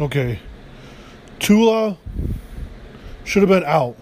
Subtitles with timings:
[0.00, 0.38] Okay.
[1.40, 1.96] Tua
[3.24, 3.96] should have been out.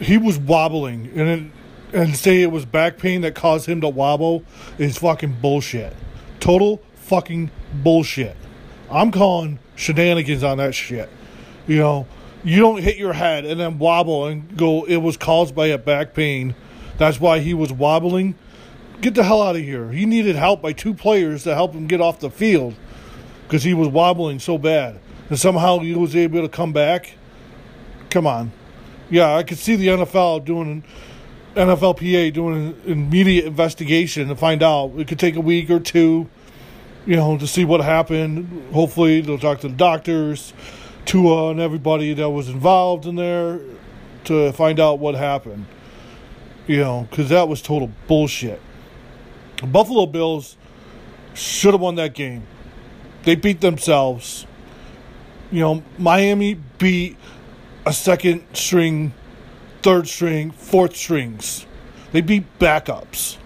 [0.00, 3.88] He was wobbling, and it, and say it was back pain that caused him to
[3.88, 4.44] wobble
[4.76, 5.94] is fucking bullshit.
[6.40, 8.36] Total fucking bullshit.
[8.90, 11.08] I'm calling shenanigans on that shit.
[11.68, 12.06] You know,
[12.42, 15.78] you don't hit your head and then wobble and go, it was caused by a
[15.78, 16.54] back pain.
[16.98, 18.34] That's why he was wobbling.
[19.00, 19.90] Get the hell out of here.
[19.92, 22.74] He needed help by two players to help him get off the field
[23.46, 24.98] because he was wobbling so bad.
[25.28, 27.14] And somehow he was able to come back.
[28.10, 28.52] Come on.
[29.08, 30.82] Yeah, I could see the NFL doing,
[31.54, 34.92] NFLPA doing an immediate investigation to find out.
[34.96, 36.28] It could take a week or two,
[37.06, 38.72] you know, to see what happened.
[38.72, 40.52] Hopefully, they'll talk to the doctors,
[41.04, 43.60] Tua, and everybody that was involved in there
[44.24, 45.66] to find out what happened.
[46.66, 48.60] You know, because that was total bullshit.
[49.64, 50.56] Buffalo Bills
[51.34, 52.44] should have won that game.
[53.26, 54.46] They beat themselves.
[55.50, 57.16] You know, Miami beat
[57.84, 59.12] a second string,
[59.82, 61.66] third string, fourth strings.
[62.12, 63.36] They beat backups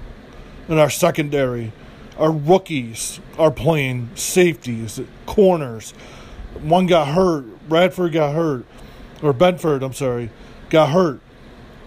[0.68, 1.72] in our secondary.
[2.18, 5.92] Our rookies are playing safeties, corners.
[6.60, 7.46] One got hurt.
[7.68, 8.66] Radford got hurt.
[9.22, 10.30] Or Benford, I'm sorry,
[10.68, 11.20] got hurt.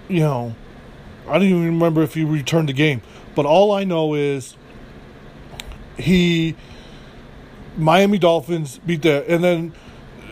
[0.08, 0.56] You know,
[1.28, 3.04] I don't even remember if he returned the game.
[3.36, 4.56] But all I know is
[5.98, 6.56] he
[7.78, 9.74] Miami Dolphins beat that and then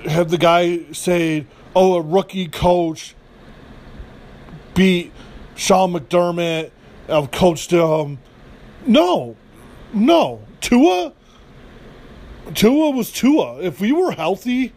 [0.06, 3.16] have the guy say, "Oh, a rookie coach
[4.74, 5.12] beat
[5.56, 6.72] Sean McDermott.
[7.10, 8.20] I've coached him."
[8.86, 9.36] No,
[9.94, 11.14] no, Tua.
[12.54, 13.62] Tua was Tua.
[13.62, 14.74] If we were healthy,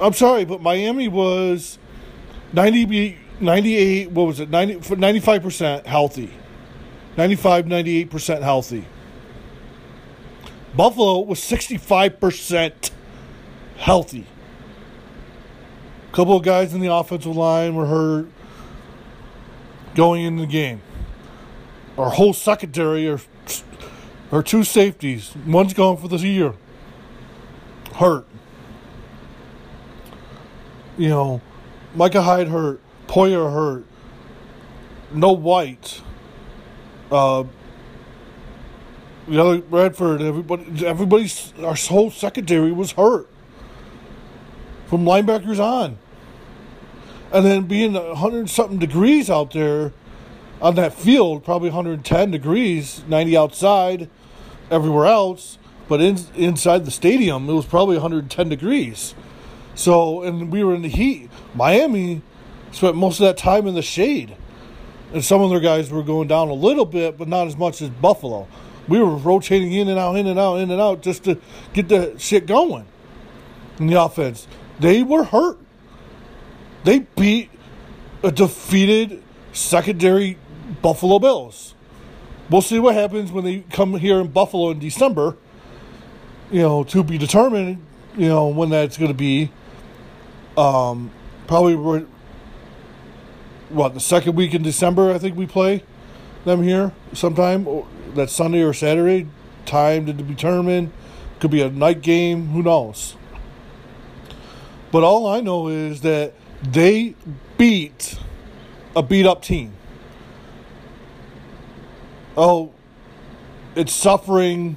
[0.00, 1.78] I'm sorry, but Miami was
[2.52, 6.30] 90, 98, what was it, 90, 95% healthy.
[7.16, 8.84] 95, 98% healthy.
[10.74, 12.90] Buffalo was 65%
[13.76, 14.26] healthy.
[16.10, 18.26] A couple of guys in the offensive line were hurt
[19.94, 20.80] going into the game.
[21.98, 23.20] Our whole secondary are,
[24.30, 25.34] are two safeties.
[25.46, 26.54] One's gone for the year.
[27.94, 28.26] Hurt.
[30.96, 31.40] You know,
[31.94, 32.80] Micah Hyde hurt.
[33.06, 33.84] Poyer hurt.
[35.12, 36.00] No White.
[37.10, 37.44] Uh,
[39.28, 43.28] you know, Bradford, everybody, everybody's, our whole secondary was hurt
[44.86, 45.98] from linebackers on.
[47.32, 49.92] And then being 100 something degrees out there
[50.60, 54.10] on that field, probably 110 degrees, 90 outside,
[54.70, 59.14] everywhere else, but in, inside the stadium, it was probably 110 degrees.
[59.74, 61.30] So, and we were in the heat.
[61.54, 62.22] Miami
[62.70, 64.36] spent most of that time in the shade
[65.12, 67.82] and some of their guys were going down a little bit, but not as much
[67.82, 68.48] as Buffalo.
[68.88, 71.38] We were rotating in and out, in and out, in and out, just to
[71.72, 72.86] get the shit going
[73.78, 74.46] in the offense.
[74.80, 75.58] They were hurt.
[76.84, 77.50] They beat
[78.22, 79.22] a defeated
[79.52, 80.38] secondary
[80.80, 81.74] Buffalo Bills.
[82.50, 85.36] We'll see what happens when they come here in Buffalo in December.
[86.50, 87.84] You know, to be determined.
[88.16, 89.50] You know when that's going to be.
[90.56, 91.10] Um,
[91.46, 92.06] probably
[93.70, 95.12] what the second week in December.
[95.12, 95.82] I think we play
[96.44, 97.66] them here sometime.
[98.14, 99.28] That Sunday or Saturday.
[99.64, 100.92] Time to determine.
[101.40, 102.48] Could be a night game.
[102.48, 103.16] Who knows?
[104.90, 107.14] But all I know is that they
[107.56, 108.18] beat
[108.94, 109.72] a beat up team.
[112.36, 112.72] Oh,
[113.74, 114.76] it's suffering.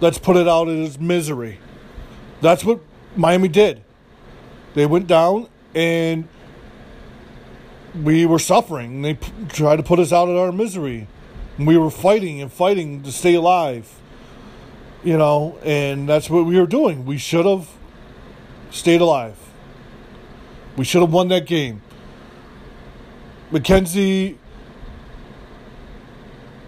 [0.00, 1.58] Let's put it out as misery.
[2.40, 2.80] That's what
[3.16, 3.82] Miami did.
[4.74, 6.28] They went down and
[7.94, 9.02] we were suffering.
[9.02, 11.08] They p- tried to put us out of our misery.
[11.58, 13.92] We were fighting and fighting to stay alive.
[15.04, 17.04] You know, and that's what we were doing.
[17.04, 17.68] We should have
[18.70, 19.36] stayed alive.
[20.76, 21.82] We should have won that game.
[23.50, 24.36] McKenzie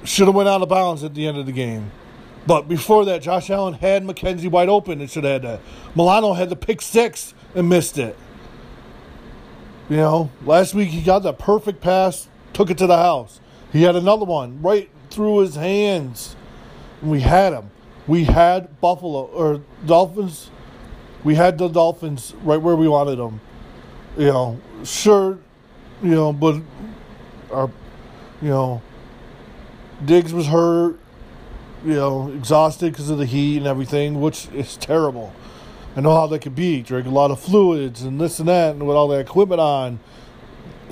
[0.04, 1.90] should have went out of bounds at the end of the game.
[2.46, 5.60] But before that, Josh Allen had McKenzie wide open and should have had that.
[5.94, 8.16] Milano had the pick six and missed it.
[9.88, 13.40] You know, last week he got the perfect pass, took it to the house.
[13.72, 16.36] He had another one right through his hands.
[17.00, 17.70] And we had him.
[18.06, 20.50] We had Buffalo or Dolphins.
[21.22, 23.40] We had the Dolphins right where we wanted them.
[24.16, 25.38] You know, sure,
[26.02, 26.60] you know, but
[27.52, 27.70] our,
[28.42, 28.82] you know,
[30.04, 30.98] Diggs was hurt.
[31.84, 35.32] You know, exhausted because of the heat and everything, which is terrible.
[35.96, 36.82] I know how that could be.
[36.82, 39.98] Drink a lot of fluids and this and that, and with all that equipment on,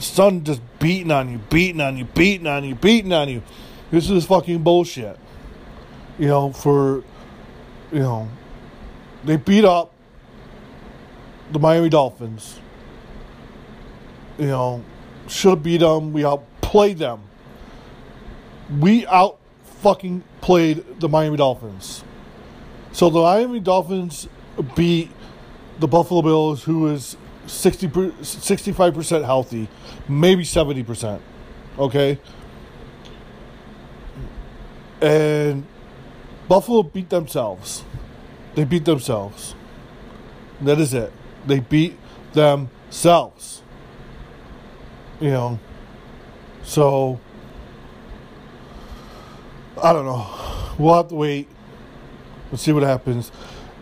[0.00, 3.43] sun just beating on you, beating on you, beating on you, beating on you.
[3.91, 5.19] This is fucking bullshit.
[6.19, 7.03] You know, for
[7.93, 8.29] you know,
[9.25, 9.93] they beat up
[11.53, 12.61] the Miami Dolphins.
[14.39, 14.85] You know,
[15.27, 16.12] should have beat them.
[16.12, 17.23] We outplayed them.
[18.79, 22.05] We out fucking played the Miami Dolphins.
[22.93, 24.29] So the Miami Dolphins
[24.75, 25.11] beat
[25.79, 27.17] the Buffalo Bills, who is
[27.49, 29.69] 60, 65% healthy,
[30.09, 31.21] maybe 70%.
[31.79, 32.19] Okay?
[35.00, 35.67] And
[36.49, 37.85] Buffalo beat themselves.
[38.55, 39.55] They beat themselves.
[40.61, 41.12] That is it.
[41.47, 41.97] They beat
[42.33, 43.62] themselves.
[45.21, 45.59] You know.
[46.65, 47.21] So
[49.81, 50.27] I don't know.
[50.79, 51.49] We'll have to wait.
[52.50, 53.31] Let's see what happens.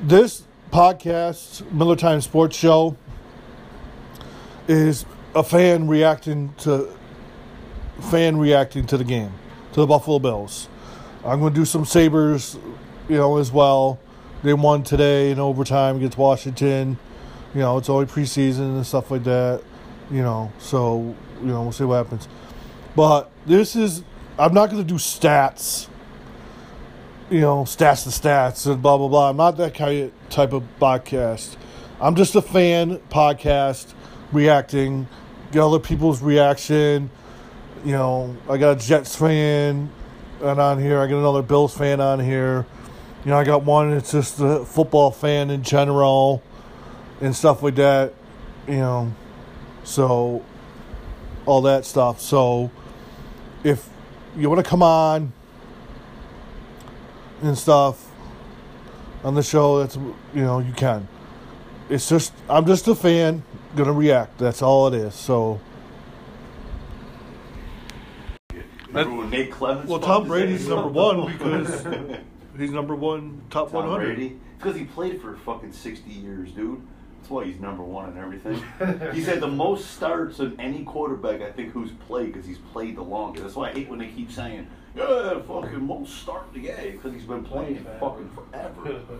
[0.02, 2.96] This podcast, Miller Time Sports Show,
[4.68, 5.04] is
[5.34, 6.92] a fan reacting to
[8.10, 9.32] fan reacting to the game,
[9.72, 10.68] to the Buffalo Bills.
[11.24, 12.56] I'm going to do some Sabres,
[13.08, 13.98] you know, as well.
[14.42, 16.98] They won today in overtime against Washington.
[17.54, 19.62] You know, it's only preseason and stuff like that.
[20.10, 22.28] You know, so you know, we'll see what happens.
[22.94, 24.02] But this is
[24.38, 25.88] I'm not going to do stats.
[27.28, 29.30] You know, stats to stats and blah blah blah.
[29.30, 31.56] I'm not that kind of type of podcast.
[32.00, 33.94] I'm just a fan podcast
[34.32, 35.08] reacting,
[35.52, 37.11] get other people's reaction.
[37.84, 39.90] You know, I got a Jets fan
[40.40, 40.99] and on here.
[40.99, 42.67] I got another Bills fan on here.
[43.25, 46.43] You know, I got one that's just a football fan in general
[47.20, 48.12] and stuff like that.
[48.67, 49.14] You know,
[49.84, 50.44] so
[51.44, 52.20] all that stuff.
[52.20, 52.70] So
[53.64, 53.88] if
[54.37, 55.32] you want to come on
[57.43, 58.11] and stuff
[59.25, 61.08] on the show, that's you know you can.
[61.88, 63.43] It's just I'm just a fan,
[63.76, 64.38] gonna react.
[64.38, 65.14] That's all it is.
[65.14, 65.61] So.
[68.88, 69.88] Remember when Nate Clemens?
[69.88, 71.84] Well, Tom Brady's number one because
[72.58, 74.05] he's number one, top Tom 100.
[74.05, 74.40] Brady.
[74.58, 76.81] Because he played for fucking 60 years, dude.
[77.19, 78.62] That's why he's number one and everything.
[79.12, 82.96] he's had the most starts of any quarterback, I think, who's played because he's played
[82.96, 83.43] the longest.
[83.43, 87.12] That's why I hate when they keep saying, yeah, fucking most start the game because
[87.12, 89.00] he's been playing fucking forever.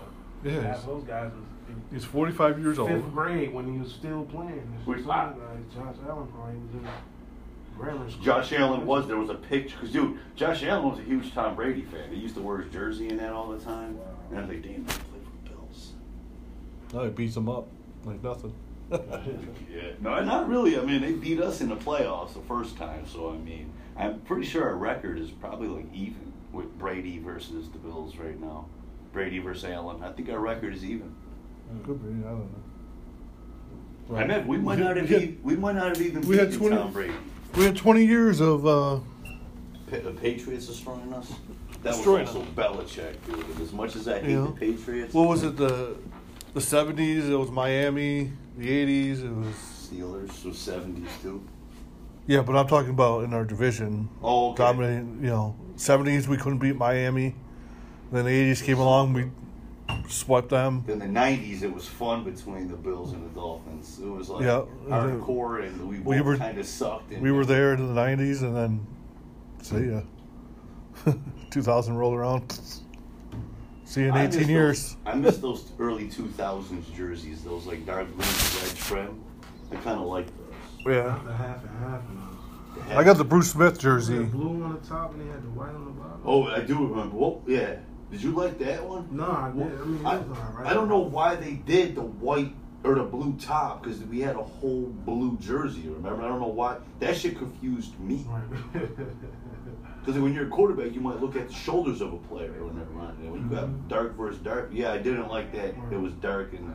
[0.45, 1.56] Yeah, those guys was in
[1.93, 2.91] he's 45 years old.
[2.91, 3.15] fifth old.
[3.15, 4.61] grade when he was still playing.
[4.85, 6.89] Which- Some of the guys, Josh Allen probably was in
[7.79, 8.25] grammar school.
[8.25, 11.55] Josh Allen was, there was a picture, because, dude, Josh Allen was a huge Tom
[11.57, 12.11] Brady fan.
[12.11, 13.99] He used to wear his jersey and that all the time.
[14.31, 15.93] And I was like, damn, he played for the Bills.
[16.93, 17.69] No, he beats them up
[18.05, 18.55] like nothing.
[18.91, 20.79] Yeah, no, not really.
[20.79, 24.21] I mean, they beat us in the playoffs the first time, so I mean, I'm
[24.21, 28.67] pretty sure our record is probably like even with Brady versus the Bills right now.
[29.13, 30.03] Brady versus Allen.
[30.05, 31.15] I think our record is even.
[31.85, 32.27] Could be.
[32.27, 32.49] I don't
[34.11, 34.17] know.
[34.17, 36.37] I meant we might not have We had- even, we might not have even we
[36.37, 37.15] had beaten 20 Tom Brady.
[37.57, 38.67] We had 20 years of.
[38.67, 38.97] Uh,
[39.91, 41.33] Pa- the Patriots destroying us.
[41.83, 43.61] That Destroying was also Belichick, dude.
[43.61, 44.41] As much as I hate Yeah.
[44.47, 45.57] the Patriots, what was it?
[45.57, 45.97] The
[46.55, 47.29] the 70s.
[47.29, 48.33] It was Miami.
[48.59, 49.23] The 80s.
[49.23, 49.55] It was.
[49.93, 51.41] Steelers, so seventies too.
[52.27, 54.09] Yeah, but I'm talking about in our division.
[54.23, 54.65] Oh, okay.
[54.65, 55.19] Dominating.
[55.23, 57.37] You know, 70s we couldn't beat Miami.
[58.11, 59.13] Then the 80s came along.
[59.13, 59.27] We
[60.09, 60.85] swept them.
[60.89, 63.99] In the '90s, it was fun between the Bills and the Dolphins.
[64.03, 64.63] It was like Yeah.
[64.89, 67.13] hardcore, and we We were- kind of sucked.
[67.13, 68.87] And We were there in the 90s, and then
[69.63, 70.01] see ya.
[71.51, 72.59] 2000 rolled around.
[73.85, 74.97] See you in I miss 18 those- years.
[75.07, 78.19] I miss those early 2000s jerseys, those like dark green
[78.63, 79.21] red trim.
[79.73, 80.95] I kind of like those.
[80.95, 81.19] Yeah.
[81.25, 82.03] The half and half.
[82.99, 84.17] I got the Bruce Smith jersey.
[84.17, 86.21] had blue on the top and they had the white on the bottom.
[86.25, 87.17] Oh, I do remember.
[87.17, 87.77] Well, yeah.
[88.11, 89.09] Did you like that one?
[89.11, 89.63] No, I did.
[89.63, 90.67] I mean, I, was alright.
[90.67, 94.37] I don't know why they did the white or the blue top because we had
[94.37, 95.89] a whole blue jersey.
[95.89, 96.23] Remember?
[96.23, 96.79] I don't know why.
[97.01, 98.25] That shit confused me.
[98.73, 102.53] Because when you're a quarterback, you might look at the shoulders of a player.
[102.53, 103.11] Right?
[103.19, 103.89] And When you got Mhm.
[103.89, 105.75] dark versus dark, yeah, I didn't like that.
[105.91, 106.75] It was dark and I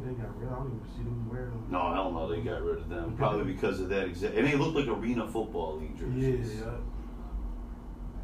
[0.00, 0.48] think they got rid.
[0.48, 1.66] I don't even see them wearing them.
[1.70, 4.34] no, hell no, they got rid of them probably because of that exact.
[4.36, 6.60] And they looked like arena football league jerseys.
[6.60, 6.72] yeah.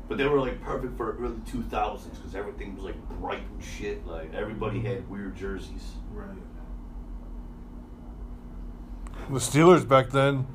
[0.08, 4.06] But they were like perfect for early 2000s because everything was like bright and shit.
[4.06, 5.92] Like everybody had weird jerseys.
[6.12, 6.28] Right.
[9.30, 10.46] The Steelers back then,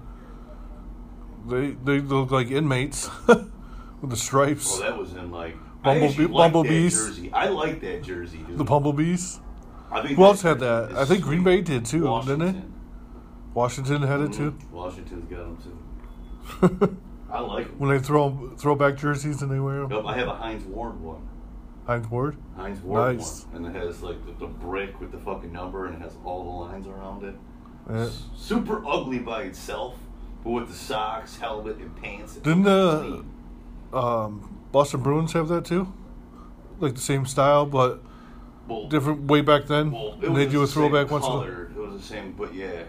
[1.47, 4.71] they they looked like inmates with the stripes.
[4.71, 6.97] Well, that was in like Bumblebee- I actually Bumblebees.
[7.07, 7.31] That jersey.
[7.33, 8.57] I like that jersey, dude.
[8.57, 9.39] The Bumblebees.
[9.91, 10.93] I think Who else had that?
[10.93, 11.43] I think Green.
[11.43, 12.61] Bay did too, didn't they?
[13.53, 14.51] Washington had it too.
[14.51, 14.71] Mhm.
[14.71, 16.97] Washington's got them too.
[17.31, 17.79] I like them.
[17.79, 19.91] when they throw throwback jerseys and they wear them.
[19.91, 21.27] Yep, I have a Hines Ward one.
[21.87, 22.37] Hines Ward.
[22.55, 23.45] Hines Ward Nice.
[23.51, 26.13] one, and it has like the, the brick with the fucking number, and it has
[26.23, 27.35] all the lines around it.
[27.89, 28.01] Yeah.
[28.03, 29.97] S- Super ugly by itself,
[30.43, 32.35] but with the socks, helmet, and pants.
[32.37, 33.31] it's Didn't the clean.
[33.93, 35.91] um, Boston Bruins have that too?
[36.79, 38.01] like the same style, but
[38.67, 39.91] Well, different way back then.
[39.91, 41.71] Well, it and was they do the a throwback same once color.
[41.75, 42.83] It was the same, but yeah,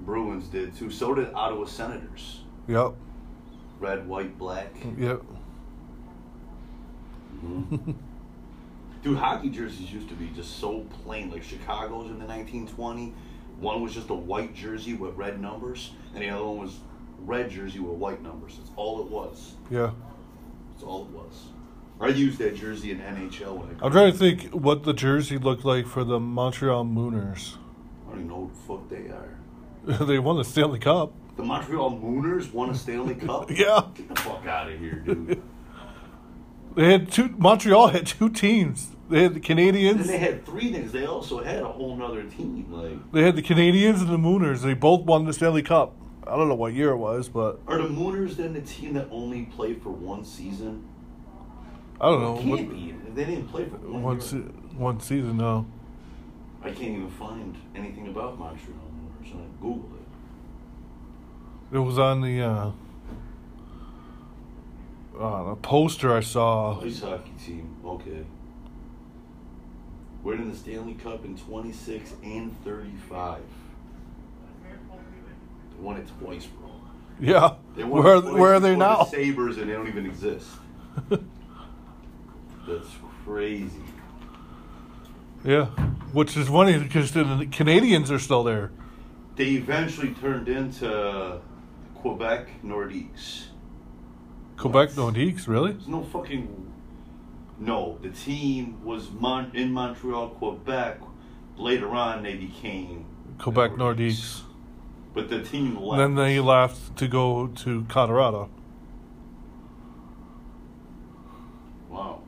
[0.00, 0.90] Bruins did too.
[0.90, 2.40] So did Ottawa Senators.
[2.66, 2.94] Yep.
[3.80, 4.74] Red, white, black.
[4.98, 5.22] Yep.
[7.44, 7.92] Mm-hmm.
[9.02, 11.30] Dude, hockey jerseys used to be just so plain.
[11.30, 13.14] Like Chicago's in the 1920.
[13.60, 16.78] One was just a white jersey with red numbers, and the other one was
[17.20, 18.56] red jersey with white numbers.
[18.56, 19.54] That's all it was.
[19.70, 19.90] Yeah.
[20.72, 21.48] That's all it was.
[22.00, 23.86] I used that jersey in NHL when I.
[23.86, 27.56] I'm trying to think what the jersey looked like for the Montreal Mooners.
[28.06, 30.04] I don't even know what the fuck they are.
[30.06, 31.12] they won the Stanley Cup.
[31.36, 33.50] The Montreal Mooners won a Stanley Cup.
[33.50, 33.82] Yeah.
[33.94, 35.42] Get the fuck out of here, dude.
[36.74, 37.34] They had two.
[37.38, 38.90] Montreal had two teams.
[39.10, 40.06] They had the And Canadiens.
[40.06, 40.92] they had three things.
[40.92, 42.66] They also had a whole nother team.
[42.70, 44.60] Like, They had the Canadiens and the Mooners.
[44.62, 45.96] They both won the Stanley Cup.
[46.24, 49.08] I don't know what year it was, but are the Mooners then the team that
[49.10, 50.84] only played for one season?
[52.00, 52.56] I don't know.
[52.56, 52.94] Can't be.
[53.14, 54.02] They didn't play for one.
[54.02, 54.36] one se-
[54.76, 55.66] one season, no.
[56.62, 58.78] I can't even find anything about Montreal
[59.22, 59.32] Mooners.
[59.32, 61.76] I googled it.
[61.76, 62.70] It was on the uh,
[65.18, 66.80] uh, a poster I saw.
[66.80, 67.76] Ice hockey team.
[67.84, 68.24] Okay.
[70.22, 73.40] Winning the Stanley Cup in 26 and 35.
[74.62, 76.70] They won it twice, bro.
[77.20, 77.54] Yeah.
[77.76, 79.04] They won Where it twice where are they now?
[79.04, 80.48] The Sabers, and they don't even exist.
[82.68, 82.88] That's
[83.24, 83.82] crazy.
[85.44, 85.66] Yeah,
[86.12, 88.70] which is funny because the Canadiens are still there.
[89.36, 91.40] They eventually turned into
[91.94, 93.46] Quebec Nordiques.
[94.56, 95.14] Quebec What?
[95.14, 95.72] Nordiques, really?
[95.72, 96.72] There's no fucking.
[97.58, 101.00] No, the team was Mon- in Montreal, Quebec.
[101.56, 103.04] Later on, they became
[103.38, 104.42] Quebec Nordiques.
[105.14, 105.98] But the team left.
[105.98, 108.50] Then they left to go to Colorado.
[111.88, 112.22] Wow.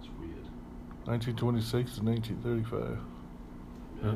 [0.00, 0.46] It's weird.
[1.06, 2.98] 1926 to 1935.
[4.04, 4.12] Yeah.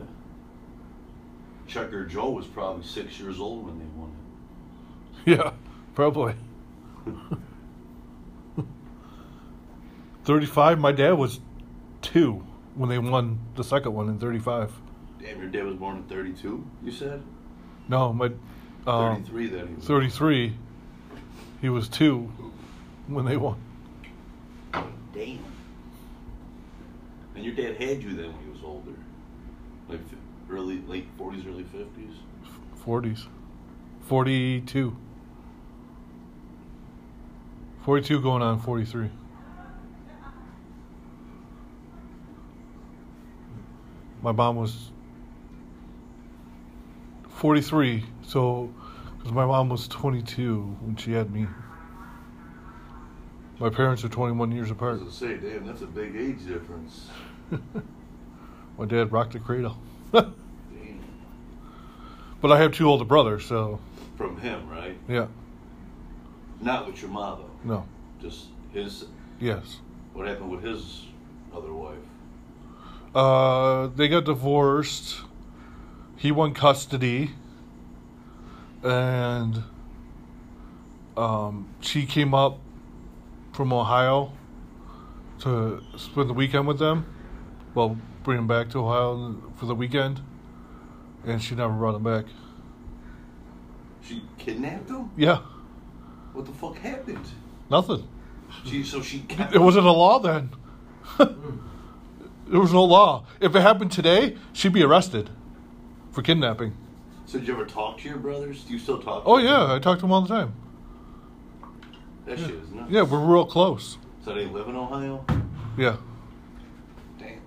[1.67, 4.11] Checker Joe was probably six years old when they won
[5.27, 5.39] it.
[5.39, 5.53] Yeah,
[5.95, 6.35] probably.
[10.25, 11.41] 35, my dad was
[12.03, 12.45] two
[12.75, 14.73] when they won the second one in 35.
[15.21, 17.23] Damn, your dad was born in 32, you said?
[17.89, 18.27] No, my
[18.87, 19.69] um, 33 then.
[19.69, 20.57] he was- 33,
[21.61, 22.31] he was two
[23.07, 23.57] when they won.
[25.13, 25.39] Damn.
[27.41, 28.93] And your dad had you then when he was older?
[29.89, 30.01] Like
[30.51, 32.13] early, late 40s, early 50s?
[32.85, 33.29] 40s.
[34.03, 34.95] 42.
[37.83, 39.09] 42 going on 43.
[44.21, 44.91] My mom was
[47.37, 48.71] 43, so
[49.17, 51.47] because my mom was 22 when she had me.
[53.61, 55.01] My parents are 21 years I apart.
[55.05, 57.09] was going to say, damn, that's a big age difference.
[58.79, 59.77] My dad rocked the cradle.
[60.13, 60.33] Damn.
[62.41, 63.79] but I have two older brothers, so
[64.17, 64.97] From him, right?
[65.07, 65.27] yeah,
[66.63, 67.75] Not with your mom, though.
[67.75, 67.87] no,
[68.23, 69.05] Just his.
[69.39, 69.79] yes.
[70.15, 71.05] What happened with his
[71.55, 71.99] other wife?
[73.15, 75.21] Uh, they got divorced.
[76.17, 77.33] He won custody,
[78.83, 79.63] and
[81.17, 82.59] um, she came up
[83.61, 84.33] from Ohio
[85.39, 87.05] to spend the weekend with them.
[87.75, 90.23] Well, bring him back to Ohio for the weekend,
[91.27, 92.25] and she never brought him back.
[94.03, 95.11] She kidnapped him?
[95.15, 95.41] Yeah,
[96.33, 97.21] What the fuck happened?
[97.69, 98.09] nothing.
[98.65, 100.49] She so she kept It wasn't a law then.
[101.19, 103.27] there was no law.
[103.43, 105.29] If it happened today, she'd be arrested
[106.13, 106.75] for kidnapping.
[107.27, 108.65] So did you ever talk to your brothers?
[108.65, 109.25] Do you still talk?
[109.25, 109.45] to Oh them?
[109.45, 110.55] yeah, I talk to them all the time.
[112.31, 112.93] That shit is nuts.
[112.93, 113.99] Yeah, we're real close.
[114.25, 115.25] So they live in Ohio?
[115.77, 115.97] Yeah,
[117.19, 117.41] Damn.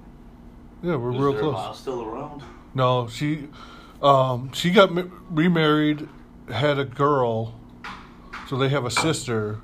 [0.83, 1.53] yeah, we're is real close.
[1.53, 2.43] mom still around?
[2.73, 3.47] No, she,
[4.01, 6.09] um, she got ma- remarried,
[6.51, 7.57] had a girl,
[8.49, 9.61] so they have a sister,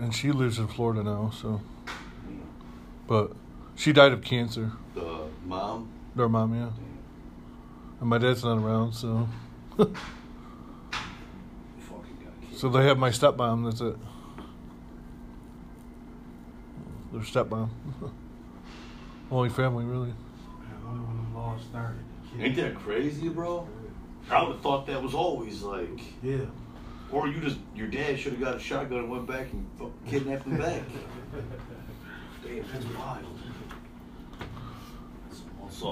[0.00, 1.30] and she lives in Florida now.
[1.38, 1.60] So,
[3.06, 3.32] but
[3.76, 4.72] she died of cancer.
[4.94, 5.90] The mom?
[6.16, 6.70] Their mom, yeah,
[8.00, 9.28] and my dad's not around, so,
[9.76, 10.17] Fucking got killed.
[12.58, 13.64] So they have my stepmom.
[13.64, 13.96] That's it.
[17.12, 17.68] Their stepmom.
[19.30, 20.08] Only family, really.
[20.08, 22.00] Yeah, only when the law started.
[22.40, 23.68] Ain't that crazy, bro?
[24.30, 26.46] I would have thought that was always like, Yeah.
[27.12, 29.66] or you just your dad should have got a shotgun and went back and
[30.06, 30.82] kidnapped him back.
[32.44, 33.24] Damn, that's wild.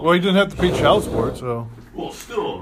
[0.03, 1.69] Well, he didn't have to pay child support, so.
[1.95, 2.55] well, still,